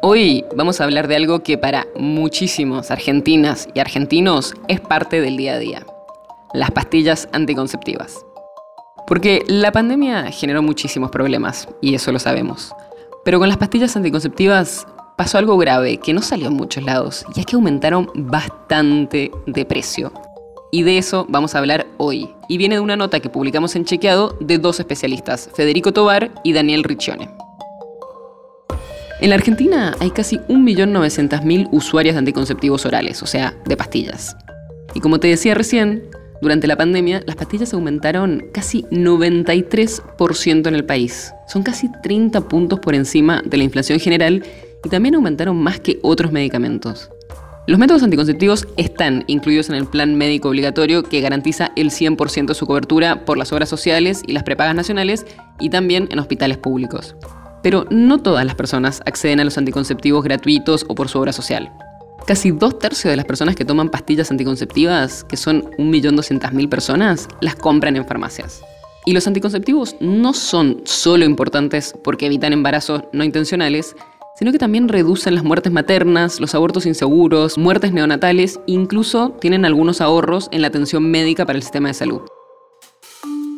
Hoy 0.00 0.44
vamos 0.54 0.80
a 0.80 0.84
hablar 0.84 1.08
de 1.08 1.16
algo 1.16 1.42
que 1.42 1.58
para 1.58 1.88
muchísimos 1.96 2.92
argentinas 2.92 3.68
y 3.74 3.80
argentinos 3.80 4.54
es 4.68 4.80
parte 4.80 5.20
del 5.20 5.36
día 5.36 5.54
a 5.54 5.58
día. 5.58 5.86
Las 6.54 6.70
pastillas 6.70 7.28
anticonceptivas. 7.32 8.24
Porque 9.08 9.42
la 9.48 9.72
pandemia 9.72 10.30
generó 10.30 10.62
muchísimos 10.62 11.10
problemas, 11.10 11.66
y 11.80 11.96
eso 11.96 12.12
lo 12.12 12.20
sabemos. 12.20 12.72
Pero 13.24 13.40
con 13.40 13.48
las 13.48 13.58
pastillas 13.58 13.96
anticonceptivas 13.96 14.86
pasó 15.16 15.36
algo 15.36 15.58
grave 15.58 15.96
que 15.96 16.12
no 16.12 16.22
salió 16.22 16.46
en 16.46 16.54
muchos 16.54 16.84
lados, 16.84 17.24
y 17.34 17.40
es 17.40 17.46
que 17.46 17.56
aumentaron 17.56 18.08
bastante 18.14 19.32
de 19.46 19.64
precio. 19.64 20.12
Y 20.70 20.84
de 20.84 20.98
eso 20.98 21.26
vamos 21.28 21.56
a 21.56 21.58
hablar 21.58 21.88
hoy. 21.96 22.30
Y 22.48 22.56
viene 22.56 22.76
de 22.76 22.82
una 22.82 22.94
nota 22.94 23.18
que 23.18 23.30
publicamos 23.30 23.74
en 23.74 23.84
Chequeado 23.84 24.36
de 24.38 24.58
dos 24.58 24.78
especialistas, 24.78 25.50
Federico 25.54 25.92
Tobar 25.92 26.30
y 26.44 26.52
Daniel 26.52 26.84
Riccione. 26.84 27.37
En 29.20 29.30
la 29.30 29.34
Argentina 29.36 29.96
hay 29.98 30.10
casi 30.12 30.38
1.900.000 30.38 31.68
usuarias 31.72 32.14
de 32.14 32.20
anticonceptivos 32.20 32.86
orales, 32.86 33.20
o 33.22 33.26
sea, 33.26 33.52
de 33.66 33.76
pastillas. 33.76 34.36
Y 34.94 35.00
como 35.00 35.18
te 35.18 35.26
decía 35.26 35.54
recién, 35.54 36.04
durante 36.40 36.68
la 36.68 36.76
pandemia 36.76 37.22
las 37.26 37.34
pastillas 37.34 37.74
aumentaron 37.74 38.46
casi 38.52 38.82
93% 38.92 40.68
en 40.68 40.74
el 40.74 40.84
país. 40.84 41.32
Son 41.48 41.64
casi 41.64 41.90
30 42.02 42.42
puntos 42.42 42.78
por 42.78 42.94
encima 42.94 43.42
de 43.44 43.56
la 43.56 43.64
inflación 43.64 43.98
general 43.98 44.44
y 44.84 44.88
también 44.88 45.16
aumentaron 45.16 45.56
más 45.56 45.80
que 45.80 45.98
otros 46.02 46.30
medicamentos. 46.30 47.10
Los 47.66 47.80
métodos 47.80 48.04
anticonceptivos 48.04 48.68
están 48.76 49.24
incluidos 49.26 49.68
en 49.68 49.74
el 49.74 49.86
plan 49.86 50.14
médico 50.14 50.48
obligatorio 50.48 51.02
que 51.02 51.20
garantiza 51.20 51.72
el 51.74 51.90
100% 51.90 52.46
de 52.46 52.54
su 52.54 52.66
cobertura 52.66 53.24
por 53.24 53.36
las 53.36 53.52
obras 53.52 53.68
sociales 53.68 54.22
y 54.26 54.32
las 54.32 54.44
prepagas 54.44 54.76
nacionales 54.76 55.26
y 55.58 55.70
también 55.70 56.08
en 56.10 56.20
hospitales 56.20 56.56
públicos. 56.56 57.16
Pero 57.68 57.84
no 57.90 58.16
todas 58.16 58.46
las 58.46 58.54
personas 58.54 59.02
acceden 59.04 59.40
a 59.40 59.44
los 59.44 59.58
anticonceptivos 59.58 60.24
gratuitos 60.24 60.86
o 60.88 60.94
por 60.94 61.10
su 61.10 61.18
obra 61.18 61.34
social. 61.34 61.70
Casi 62.26 62.50
dos 62.50 62.78
tercios 62.78 63.12
de 63.12 63.16
las 63.16 63.26
personas 63.26 63.56
que 63.56 63.66
toman 63.66 63.90
pastillas 63.90 64.30
anticonceptivas, 64.30 65.22
que 65.22 65.36
son 65.36 65.64
1.200.000 65.72 66.66
personas, 66.70 67.28
las 67.42 67.56
compran 67.56 67.94
en 67.96 68.06
farmacias. 68.06 68.62
Y 69.04 69.12
los 69.12 69.26
anticonceptivos 69.26 69.96
no 70.00 70.32
son 70.32 70.80
solo 70.84 71.26
importantes 71.26 71.94
porque 72.02 72.24
evitan 72.24 72.54
embarazos 72.54 73.02
no 73.12 73.22
intencionales, 73.22 73.94
sino 74.34 74.50
que 74.50 74.58
también 74.58 74.88
reducen 74.88 75.34
las 75.34 75.44
muertes 75.44 75.70
maternas, 75.70 76.40
los 76.40 76.54
abortos 76.54 76.86
inseguros, 76.86 77.58
muertes 77.58 77.92
neonatales, 77.92 78.60
incluso 78.64 79.36
tienen 79.42 79.66
algunos 79.66 80.00
ahorros 80.00 80.48
en 80.52 80.62
la 80.62 80.68
atención 80.68 81.10
médica 81.10 81.44
para 81.44 81.58
el 81.58 81.62
sistema 81.62 81.88
de 81.88 81.94
salud. 81.94 82.22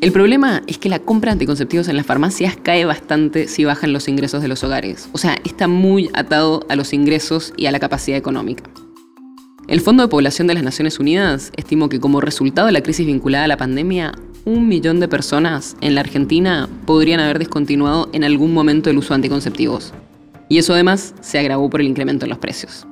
El 0.01 0.13
problema 0.13 0.63
es 0.67 0.79
que 0.79 0.89
la 0.89 0.99
compra 0.99 1.29
de 1.29 1.33
anticonceptivos 1.33 1.87
en 1.89 1.97
las 1.97 2.07
farmacias 2.07 2.57
cae 2.57 2.87
bastante 2.87 3.49
si 3.49 3.67
bajan 3.67 3.93
los 3.93 4.09
ingresos 4.09 4.41
de 4.41 4.49
los 4.49 4.65
hogares. 4.65 5.11
O 5.13 5.19
sea, 5.19 5.37
está 5.45 5.69
muy 5.69 6.09
atado 6.15 6.65
a 6.71 6.77
los 6.77 6.95
ingresos 6.95 7.53
y 7.59 7.67
a 7.67 7.71
la 7.71 7.81
capacidad 7.81 8.17
económica. 8.17 8.65
El 9.69 9.83
Fondo 9.83 10.03
de 10.03 10.09
Población 10.09 10.47
de 10.47 10.55
las 10.55 10.63
Naciones 10.63 10.99
Unidas 10.99 11.53
estimó 11.55 11.91
que 11.91 12.01
como 12.01 12.23
resultado 12.23 12.67
de 12.67 12.73
la 12.73 12.83
crisis 12.83 13.07
vinculada 13.07 13.45
a 13.45 13.49
la 13.49 13.59
pandemia, 13.59 14.15
un 14.47 14.69
millón 14.69 15.01
de 15.01 15.09
personas 15.09 15.77
en 15.83 15.95
la 15.95 16.01
Argentina 16.01 16.67
podrían 16.87 17.21
haber 17.21 17.39
descontinuado 17.39 18.09
en 18.15 18.25
algún 18.25 18.55
momento 18.55 18.89
el 18.89 18.97
uso 18.97 19.11
de 19.11 19.17
anticonceptivos. 19.17 19.93
Y 20.49 20.57
eso 20.57 20.73
además 20.73 21.15
se 21.21 21.39
agravó 21.39 21.69
por 21.69 21.83
el 21.83 21.89
incremento 21.89 22.25
en 22.25 22.31
los 22.31 22.39
precios. 22.39 22.87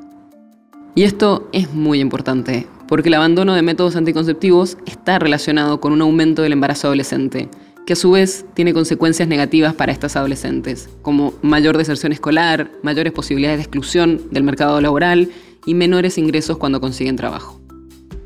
Y 0.94 1.04
esto 1.04 1.48
es 1.52 1.72
muy 1.72 2.00
importante, 2.00 2.66
porque 2.88 3.09
el 3.09 3.15
abandono 3.15 3.54
de 3.54 3.62
métodos 3.62 3.94
anticonceptivos 3.94 4.78
está 4.87 5.19
relacionado 5.19 5.81
con 5.81 5.93
un 5.93 6.00
aumento 6.00 6.43
del 6.43 6.54
embarazo 6.54 6.88
adolescente, 6.88 7.49
que 7.87 7.93
a 7.93 7.97
su 7.97 8.10
vez 8.10 8.44
tiene 8.54 8.75
consecuencias 8.75 9.28
negativas 9.28 9.75
para 9.75 9.93
estas 9.93 10.16
adolescentes, 10.16 10.88
como 11.03 11.34
mayor 11.43 11.78
deserción 11.78 12.12
escolar, 12.12 12.71
mayores 12.82 13.12
posibilidades 13.12 13.59
de 13.59 13.62
exclusión 13.62 14.22
del 14.31 14.43
mercado 14.43 14.81
laboral 14.81 15.31
y 15.65 15.75
menores 15.75 16.19
ingresos 16.19 16.59
cuando 16.59 16.81
consiguen 16.81 17.16
trabajo. 17.16 17.60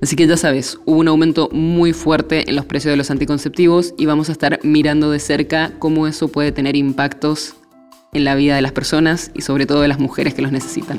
Así 0.01 0.17
que 0.17 0.27
ya 0.27 0.37
sabes, 0.37 0.81
hubo 0.85 0.99
un 0.99 1.07
aumento 1.07 1.49
muy 1.53 1.93
fuerte 1.93 2.49
en 2.51 2.57
los 2.57 2.65
precios 2.65 2.91
de 2.91 2.97
los 2.97 3.13
anticonceptivos 3.13 3.95
y 3.97 4.07
vamos 4.07 4.29
a 4.31 4.33
estar 4.33 4.59
mirando 4.65 5.13
de 5.13 5.21
cerca 5.21 5.75
cómo 5.79 6.09
eso 6.09 6.27
puede 6.27 6.51
tener 6.51 6.75
impactos 6.75 7.55
en 8.13 8.25
la 8.25 8.35
vida 8.35 8.57
de 8.57 8.63
las 8.63 8.73
personas 8.73 9.31
y 9.33 9.43
sobre 9.43 9.65
todo 9.65 9.81
de 9.81 9.89
las 9.89 10.01
mujeres 10.01 10.35
que 10.35 10.43
los 10.43 10.51
necesitan. 10.51 10.99